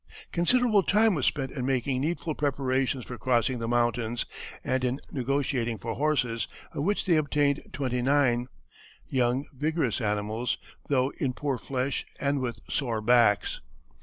Considerable 0.31 0.81
time 0.81 1.13
was 1.13 1.27
spent 1.27 1.51
in 1.51 1.63
making 1.63 2.01
needful 2.01 2.33
preparations 2.33 3.05
for 3.05 3.19
crossing 3.19 3.59
the 3.59 3.67
mountains 3.67 4.25
and 4.63 4.83
in 4.83 4.99
negotiating 5.11 5.77
for 5.77 5.93
horses, 5.93 6.47
of 6.71 6.83
which 6.83 7.05
they 7.05 7.17
obtained 7.17 7.61
twenty 7.71 8.01
nine 8.01 8.47
young, 9.05 9.45
vigorous 9.53 10.01
animals, 10.01 10.57
though 10.89 11.11
in 11.19 11.33
poor 11.33 11.59
flesh 11.59 12.03
and 12.19 12.39
with 12.39 12.61
sore 12.67 12.99
backs. 12.99 13.59